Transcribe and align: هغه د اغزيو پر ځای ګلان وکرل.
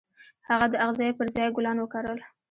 هغه 0.49 0.65
د 0.71 0.75
اغزيو 0.85 1.17
پر 1.19 1.27
ځای 1.35 1.47
ګلان 1.55 1.77
وکرل. 1.79 2.19